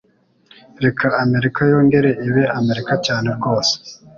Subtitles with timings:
[0.83, 3.73] Reka Amerika yongere ibe Amerika cyane rwose